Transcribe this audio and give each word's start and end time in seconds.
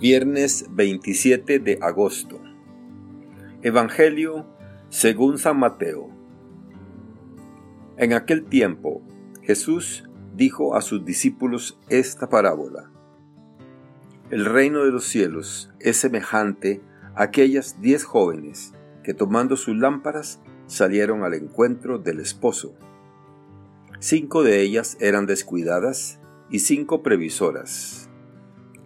Viernes 0.00 0.64
27 0.70 1.58
de 1.58 1.78
agosto. 1.82 2.40
Evangelio 3.60 4.46
según 4.88 5.36
San 5.36 5.58
Mateo. 5.58 6.08
En 7.98 8.14
aquel 8.14 8.46
tiempo 8.46 9.02
Jesús 9.42 10.08
dijo 10.34 10.74
a 10.74 10.80
sus 10.80 11.04
discípulos 11.04 11.78
esta 11.90 12.30
parábola. 12.30 12.90
El 14.30 14.46
reino 14.46 14.86
de 14.86 14.90
los 14.90 15.04
cielos 15.04 15.70
es 15.80 15.98
semejante 15.98 16.80
a 17.14 17.24
aquellas 17.24 17.82
diez 17.82 18.02
jóvenes 18.02 18.72
que 19.04 19.12
tomando 19.12 19.58
sus 19.58 19.76
lámparas 19.76 20.40
salieron 20.66 21.24
al 21.24 21.34
encuentro 21.34 21.98
del 21.98 22.20
esposo. 22.20 22.74
Cinco 23.98 24.44
de 24.44 24.62
ellas 24.62 24.96
eran 24.98 25.26
descuidadas 25.26 26.20
y 26.48 26.60
cinco 26.60 27.02
previsoras. 27.02 28.09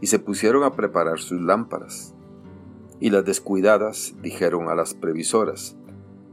y 0.00 0.08
se 0.08 0.18
pusieron 0.18 0.64
a 0.64 0.74
preparar 0.74 1.18
sus 1.18 1.40
lámparas. 1.40 2.14
Y 3.00 3.10
las 3.10 3.24
descuidadas 3.24 4.14
dijeron 4.22 4.68
a 4.68 4.74
las 4.74 4.94
previsoras, 4.94 5.76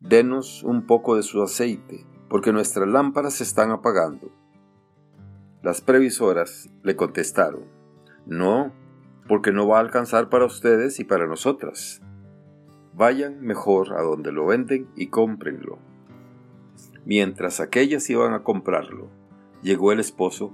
Denos 0.02 0.64
un 0.64 0.86
poco 0.86 1.16
de 1.16 1.24
su 1.24 1.42
aceite, 1.42 2.06
porque 2.30 2.52
nuestras 2.52 2.88
lámparas 2.88 3.36
se 3.36 3.44
están 3.44 3.72
apagando. 3.72 4.32
Las 5.62 5.82
previsoras 5.82 6.70
le 6.84 6.96
contestaron, 6.96 7.64
No, 8.26 8.74
porque 9.28 9.52
no 9.52 9.68
va 9.68 9.78
a 9.78 9.82
alcanzar 9.82 10.30
para 10.30 10.46
ustedes 10.46 11.00
y 11.00 11.06
para 11.06 11.26
nosotras. 11.26 12.02
Vayan 12.96 13.42
mejor 13.42 13.94
a 13.94 14.02
donde 14.02 14.32
lo 14.32 14.46
venden 14.46 14.90
y 14.96 15.08
cómprenlo. 15.08 15.80
Mientras 17.06 17.60
aquellas 17.60 18.10
iban 18.10 18.34
a 18.34 18.44
comprarlo, 18.44 19.10
llegó 19.62 19.92
el 19.92 20.00
esposo 20.00 20.54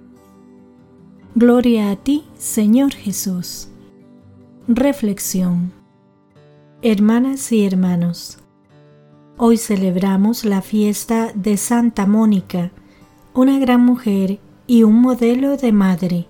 Gloria 1.33 1.91
a 1.91 1.95
ti, 1.95 2.25
Señor 2.37 2.91
Jesús. 2.91 3.69
Reflexión. 4.67 5.71
Hermanas 6.81 7.53
y 7.53 7.65
hermanos, 7.65 8.39
hoy 9.37 9.55
celebramos 9.55 10.43
la 10.43 10.61
fiesta 10.61 11.31
de 11.33 11.55
Santa 11.55 12.05
Mónica, 12.05 12.73
una 13.33 13.59
gran 13.59 13.79
mujer 13.79 14.39
y 14.67 14.83
un 14.83 14.99
modelo 14.99 15.55
de 15.55 15.71
madre. 15.71 16.27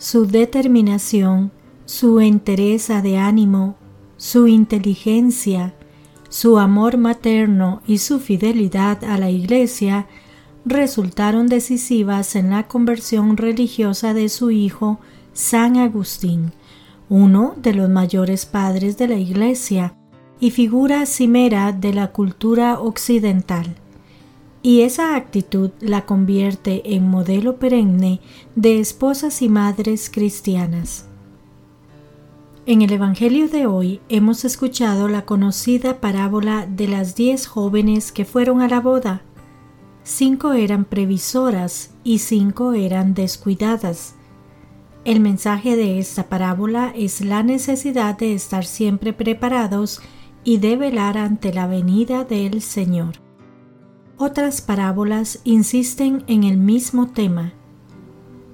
Su 0.00 0.26
determinación, 0.26 1.52
su 1.84 2.18
entereza 2.18 3.02
de 3.02 3.18
ánimo, 3.18 3.76
su 4.16 4.48
inteligencia, 4.48 5.76
su 6.28 6.58
amor 6.58 6.96
materno 6.96 7.82
y 7.86 7.98
su 7.98 8.18
fidelidad 8.18 9.04
a 9.04 9.16
la 9.16 9.30
Iglesia 9.30 10.08
resultaron 10.68 11.46
decisivas 11.46 12.36
en 12.36 12.50
la 12.50 12.68
conversión 12.68 13.36
religiosa 13.36 14.14
de 14.14 14.28
su 14.28 14.50
hijo 14.50 14.98
San 15.32 15.76
Agustín, 15.76 16.52
uno 17.08 17.54
de 17.56 17.72
los 17.72 17.88
mayores 17.88 18.44
padres 18.44 18.98
de 18.98 19.08
la 19.08 19.16
Iglesia 19.16 19.94
y 20.40 20.50
figura 20.50 21.06
cimera 21.06 21.72
de 21.72 21.94
la 21.94 22.12
cultura 22.12 22.80
occidental. 22.80 23.76
Y 24.60 24.82
esa 24.82 25.16
actitud 25.16 25.70
la 25.80 26.04
convierte 26.04 26.94
en 26.94 27.08
modelo 27.08 27.56
perenne 27.56 28.20
de 28.54 28.80
esposas 28.80 29.40
y 29.42 29.48
madres 29.48 30.10
cristianas. 30.10 31.06
En 32.66 32.82
el 32.82 32.92
Evangelio 32.92 33.48
de 33.48 33.66
hoy 33.66 34.00
hemos 34.10 34.44
escuchado 34.44 35.08
la 35.08 35.24
conocida 35.24 36.00
parábola 36.00 36.66
de 36.66 36.86
las 36.86 37.14
diez 37.14 37.46
jóvenes 37.46 38.12
que 38.12 38.26
fueron 38.26 38.60
a 38.60 38.68
la 38.68 38.80
boda 38.80 39.22
cinco 40.08 40.54
eran 40.54 40.86
previsoras 40.86 41.90
y 42.02 42.18
cinco 42.20 42.72
eran 42.72 43.12
descuidadas. 43.12 44.14
El 45.04 45.20
mensaje 45.20 45.76
de 45.76 45.98
esta 45.98 46.30
parábola 46.30 46.92
es 46.96 47.20
la 47.20 47.42
necesidad 47.42 48.16
de 48.16 48.32
estar 48.32 48.64
siempre 48.64 49.12
preparados 49.12 50.00
y 50.44 50.58
de 50.58 50.76
velar 50.76 51.18
ante 51.18 51.52
la 51.52 51.66
venida 51.66 52.24
del 52.24 52.62
Señor. 52.62 53.16
Otras 54.16 54.62
parábolas 54.62 55.40
insisten 55.44 56.24
en 56.26 56.44
el 56.44 56.56
mismo 56.56 57.08
tema. 57.08 57.52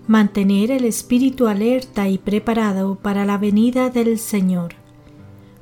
Mantener 0.08 0.72
el 0.72 0.84
espíritu 0.84 1.46
alerta 1.46 2.08
y 2.08 2.18
preparado 2.18 2.96
para 2.96 3.24
la 3.24 3.38
venida 3.38 3.90
del 3.90 4.18
Señor. 4.18 4.74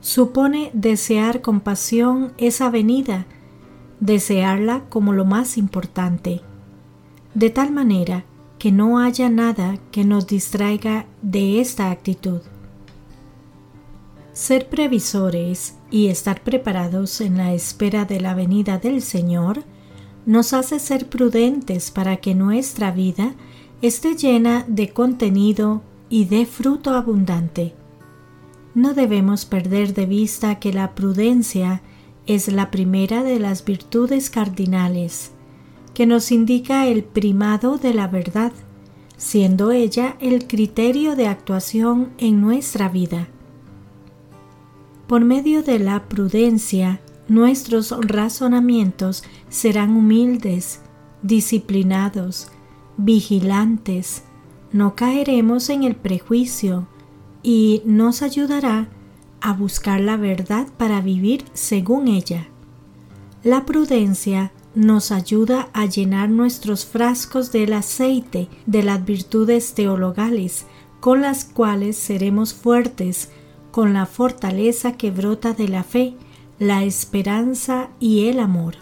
Supone 0.00 0.70
desear 0.72 1.42
con 1.42 1.60
pasión 1.60 2.32
esa 2.38 2.70
venida 2.70 3.26
desearla 4.02 4.82
como 4.88 5.12
lo 5.12 5.24
más 5.24 5.56
importante, 5.56 6.40
de 7.34 7.50
tal 7.50 7.70
manera 7.70 8.24
que 8.58 8.72
no 8.72 8.98
haya 8.98 9.30
nada 9.30 9.78
que 9.92 10.04
nos 10.04 10.26
distraiga 10.26 11.06
de 11.22 11.60
esta 11.60 11.92
actitud. 11.92 12.40
Ser 14.32 14.68
previsores 14.68 15.76
y 15.88 16.08
estar 16.08 16.42
preparados 16.42 17.20
en 17.20 17.36
la 17.36 17.54
espera 17.54 18.04
de 18.04 18.20
la 18.20 18.34
venida 18.34 18.78
del 18.78 19.02
Señor 19.02 19.62
nos 20.26 20.52
hace 20.52 20.80
ser 20.80 21.08
prudentes 21.08 21.92
para 21.92 22.16
que 22.16 22.34
nuestra 22.34 22.90
vida 22.90 23.34
esté 23.82 24.16
llena 24.16 24.64
de 24.66 24.88
contenido 24.88 25.82
y 26.08 26.24
de 26.24 26.44
fruto 26.46 26.90
abundante. 26.90 27.72
No 28.74 28.94
debemos 28.94 29.44
perder 29.44 29.94
de 29.94 30.06
vista 30.06 30.58
que 30.58 30.72
la 30.72 30.96
prudencia 30.96 31.82
es 32.26 32.48
la 32.48 32.70
primera 32.70 33.22
de 33.22 33.38
las 33.38 33.64
virtudes 33.64 34.30
cardinales, 34.30 35.32
que 35.94 36.06
nos 36.06 36.32
indica 36.32 36.86
el 36.86 37.04
primado 37.04 37.78
de 37.78 37.94
la 37.94 38.08
verdad, 38.08 38.52
siendo 39.16 39.72
ella 39.72 40.16
el 40.20 40.46
criterio 40.46 41.16
de 41.16 41.28
actuación 41.28 42.12
en 42.18 42.40
nuestra 42.40 42.88
vida. 42.88 43.28
Por 45.06 45.24
medio 45.24 45.62
de 45.62 45.78
la 45.78 46.08
prudencia, 46.08 47.00
nuestros 47.28 47.94
razonamientos 48.00 49.24
serán 49.48 49.96
humildes, 49.96 50.80
disciplinados, 51.22 52.48
vigilantes, 52.96 54.24
no 54.72 54.94
caeremos 54.96 55.68
en 55.68 55.84
el 55.84 55.94
prejuicio 55.96 56.88
y 57.42 57.82
nos 57.84 58.22
ayudará 58.22 58.88
a 59.42 59.52
buscar 59.52 60.00
la 60.00 60.16
verdad 60.16 60.66
para 60.76 61.00
vivir 61.00 61.44
según 61.52 62.08
ella. 62.08 62.48
La 63.42 63.66
prudencia 63.66 64.52
nos 64.74 65.10
ayuda 65.12 65.68
a 65.72 65.86
llenar 65.86 66.30
nuestros 66.30 66.86
frascos 66.86 67.52
del 67.52 67.72
aceite 67.72 68.48
de 68.66 68.82
las 68.82 69.04
virtudes 69.04 69.74
teologales, 69.74 70.64
con 71.00 71.20
las 71.20 71.44
cuales 71.44 71.96
seremos 71.96 72.54
fuertes 72.54 73.30
con 73.70 73.92
la 73.92 74.06
fortaleza 74.06 74.92
que 74.92 75.10
brota 75.10 75.52
de 75.52 75.68
la 75.68 75.82
fe, 75.82 76.14
la 76.58 76.84
esperanza 76.84 77.88
y 77.98 78.28
el 78.28 78.38
amor. 78.38 78.76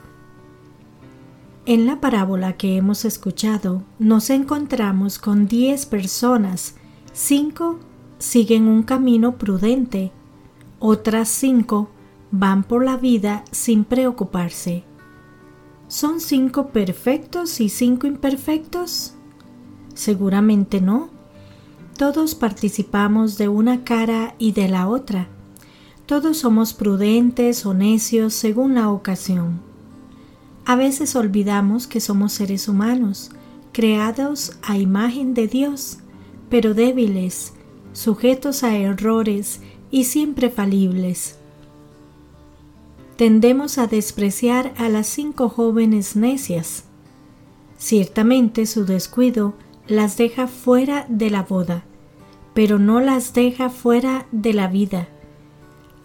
En 1.66 1.86
la 1.86 2.00
parábola 2.00 2.54
que 2.54 2.76
hemos 2.76 3.04
escuchado 3.04 3.82
nos 3.98 4.30
encontramos 4.30 5.18
con 5.18 5.46
diez 5.46 5.86
personas, 5.86 6.74
cinco 7.12 7.78
siguen 8.18 8.66
un 8.66 8.82
camino 8.82 9.38
prudente, 9.38 10.12
otras 10.80 11.28
cinco 11.28 11.90
van 12.32 12.64
por 12.64 12.84
la 12.84 12.96
vida 12.96 13.44
sin 13.52 13.84
preocuparse. 13.84 14.82
¿Son 15.86 16.20
cinco 16.20 16.68
perfectos 16.68 17.60
y 17.60 17.68
cinco 17.68 18.06
imperfectos? 18.06 19.14
Seguramente 19.94 20.80
no. 20.80 21.10
Todos 21.98 22.34
participamos 22.34 23.36
de 23.36 23.48
una 23.48 23.84
cara 23.84 24.34
y 24.38 24.52
de 24.52 24.68
la 24.68 24.88
otra. 24.88 25.28
Todos 26.06 26.38
somos 26.38 26.72
prudentes 26.72 27.66
o 27.66 27.74
necios 27.74 28.32
según 28.32 28.74
la 28.74 28.88
ocasión. 28.90 29.60
A 30.64 30.76
veces 30.76 31.14
olvidamos 31.14 31.86
que 31.86 32.00
somos 32.00 32.32
seres 32.32 32.68
humanos, 32.68 33.32
creados 33.72 34.56
a 34.62 34.78
imagen 34.78 35.34
de 35.34 35.46
Dios, 35.46 35.98
pero 36.48 36.74
débiles, 36.74 37.52
sujetos 37.92 38.62
a 38.62 38.76
errores 38.76 39.60
y 39.90 40.04
siempre 40.04 40.50
falibles. 40.50 41.36
Tendemos 43.16 43.78
a 43.78 43.86
despreciar 43.86 44.72
a 44.78 44.88
las 44.88 45.06
cinco 45.06 45.48
jóvenes 45.48 46.16
necias. 46.16 46.84
Ciertamente 47.76 48.66
su 48.66 48.86
descuido 48.86 49.54
las 49.86 50.16
deja 50.16 50.46
fuera 50.46 51.04
de 51.08 51.30
la 51.30 51.42
boda, 51.42 51.84
pero 52.54 52.78
no 52.78 53.00
las 53.00 53.34
deja 53.34 53.68
fuera 53.68 54.26
de 54.32 54.54
la 54.54 54.68
vida. 54.68 55.08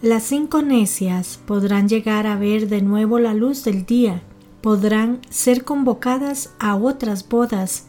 Las 0.02 0.24
cinco 0.24 0.60
necias 0.60 1.40
podrán 1.46 1.88
llegar 1.88 2.26
a 2.26 2.36
ver 2.36 2.68
de 2.68 2.82
nuevo 2.82 3.18
la 3.18 3.32
luz 3.32 3.64
del 3.64 3.86
día, 3.86 4.22
podrán 4.60 5.20
ser 5.30 5.64
convocadas 5.64 6.52
a 6.58 6.76
otras 6.76 7.26
bodas 7.26 7.86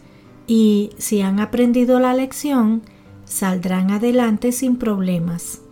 y, 0.47 0.91
si 0.97 1.21
han 1.21 1.41
aprendido 1.41 1.99
la 1.99 2.13
lección, 2.13 2.81
saldrán 3.25 3.91
adelante 3.91 4.53
sin 4.53 4.77
problemas. 4.77 5.63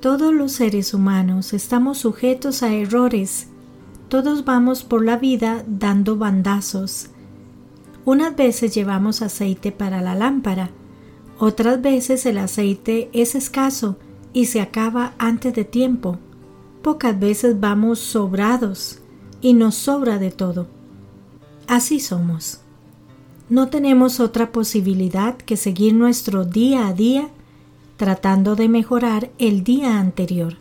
Todos 0.00 0.32
los 0.32 0.52
seres 0.52 0.94
humanos 0.94 1.52
estamos 1.52 1.98
sujetos 1.98 2.62
a 2.62 2.72
errores. 2.72 3.48
Todos 4.08 4.44
vamos 4.44 4.84
por 4.84 5.04
la 5.04 5.16
vida 5.16 5.64
dando 5.66 6.16
bandazos. 6.16 7.08
Unas 8.04 8.36
veces 8.36 8.72
llevamos 8.74 9.22
aceite 9.22 9.72
para 9.72 10.00
la 10.00 10.14
lámpara, 10.14 10.70
otras 11.40 11.82
veces 11.82 12.26
el 12.26 12.38
aceite 12.38 13.10
es 13.12 13.34
escaso 13.34 13.96
y 14.32 14.46
se 14.46 14.60
acaba 14.60 15.14
antes 15.18 15.52
de 15.54 15.64
tiempo. 15.64 16.18
Pocas 16.82 17.18
veces 17.18 17.58
vamos 17.58 17.98
sobrados 17.98 19.00
y 19.40 19.54
nos 19.54 19.74
sobra 19.74 20.18
de 20.18 20.30
todo. 20.30 20.68
Así 21.66 21.98
somos. 21.98 22.60
No 23.48 23.68
tenemos 23.68 24.20
otra 24.20 24.52
posibilidad 24.52 25.36
que 25.36 25.56
seguir 25.56 25.94
nuestro 25.94 26.44
día 26.44 26.86
a 26.86 26.92
día 26.92 27.30
tratando 27.98 28.56
de 28.56 28.68
mejorar 28.68 29.30
el 29.38 29.64
día 29.64 29.98
anterior, 29.98 30.56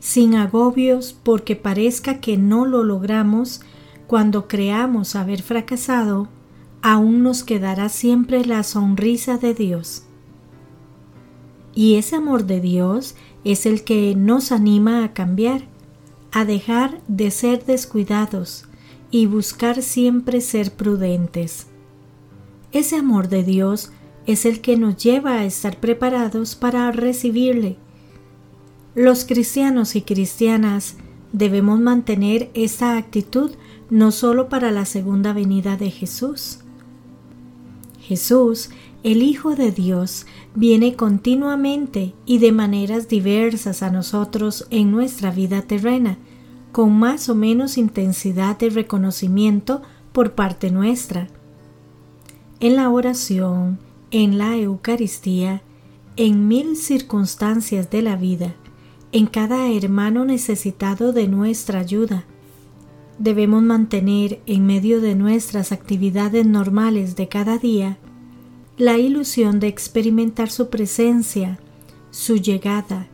sin 0.00 0.34
agobios 0.34 1.16
porque 1.22 1.56
parezca 1.56 2.20
que 2.20 2.36
no 2.36 2.66
lo 2.66 2.82
logramos 2.82 3.62
cuando 4.08 4.48
creamos 4.48 5.14
haber 5.14 5.40
fracasado, 5.40 6.28
aún 6.82 7.22
nos 7.22 7.44
quedará 7.44 7.88
siempre 7.88 8.44
la 8.44 8.64
sonrisa 8.64 9.38
de 9.38 9.54
Dios. 9.54 10.02
Y 11.74 11.94
ese 11.94 12.16
amor 12.16 12.44
de 12.44 12.60
Dios 12.60 13.14
es 13.44 13.64
el 13.64 13.84
que 13.84 14.16
nos 14.16 14.50
anima 14.50 15.04
a 15.04 15.12
cambiar, 15.12 15.62
a 16.32 16.44
dejar 16.44 17.00
de 17.06 17.30
ser 17.30 17.64
descuidados 17.64 18.64
y 19.12 19.26
buscar 19.26 19.80
siempre 19.82 20.40
ser 20.40 20.72
prudentes. 20.72 21.68
Ese 22.72 22.96
amor 22.96 23.28
de 23.28 23.44
Dios 23.44 23.92
es 24.28 24.44
el 24.44 24.60
que 24.60 24.76
nos 24.76 25.02
lleva 25.02 25.32
a 25.32 25.44
estar 25.46 25.80
preparados 25.80 26.54
para 26.54 26.92
recibirle. 26.92 27.78
Los 28.94 29.24
cristianos 29.24 29.96
y 29.96 30.02
cristianas 30.02 30.96
debemos 31.32 31.80
mantener 31.80 32.50
esta 32.52 32.98
actitud 32.98 33.52
no 33.88 34.12
solo 34.12 34.50
para 34.50 34.70
la 34.70 34.84
segunda 34.84 35.32
venida 35.32 35.78
de 35.78 35.90
Jesús. 35.90 36.58
Jesús, 38.00 38.68
el 39.02 39.22
Hijo 39.22 39.56
de 39.56 39.72
Dios, 39.72 40.26
viene 40.54 40.94
continuamente 40.94 42.12
y 42.26 42.36
de 42.38 42.52
maneras 42.52 43.08
diversas 43.08 43.82
a 43.82 43.90
nosotros 43.90 44.66
en 44.68 44.90
nuestra 44.90 45.30
vida 45.30 45.62
terrena, 45.62 46.18
con 46.70 46.92
más 46.98 47.30
o 47.30 47.34
menos 47.34 47.78
intensidad 47.78 48.58
de 48.58 48.68
reconocimiento 48.68 49.80
por 50.12 50.32
parte 50.32 50.70
nuestra 50.70 51.28
en 52.60 52.76
la 52.76 52.90
oración, 52.90 53.78
en 54.10 54.38
la 54.38 54.56
Eucaristía, 54.56 55.62
en 56.16 56.48
mil 56.48 56.76
circunstancias 56.76 57.90
de 57.90 58.02
la 58.02 58.16
vida, 58.16 58.54
en 59.12 59.26
cada 59.26 59.70
hermano 59.70 60.24
necesitado 60.24 61.12
de 61.12 61.28
nuestra 61.28 61.80
ayuda. 61.80 62.24
Debemos 63.18 63.62
mantener 63.62 64.40
en 64.46 64.66
medio 64.66 65.00
de 65.00 65.14
nuestras 65.14 65.72
actividades 65.72 66.46
normales 66.46 67.16
de 67.16 67.28
cada 67.28 67.58
día 67.58 67.98
la 68.76 68.96
ilusión 68.96 69.58
de 69.60 69.66
experimentar 69.66 70.50
su 70.50 70.70
presencia, 70.70 71.58
su 72.10 72.36
llegada, 72.36 73.08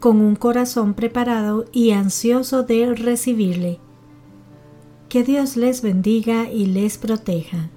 con 0.00 0.20
un 0.20 0.34
corazón 0.34 0.94
preparado 0.94 1.66
y 1.72 1.90
ansioso 1.90 2.62
de 2.62 2.94
recibirle. 2.94 3.78
Que 5.10 5.22
Dios 5.22 5.56
les 5.56 5.82
bendiga 5.82 6.50
y 6.50 6.66
les 6.66 6.96
proteja. 6.96 7.68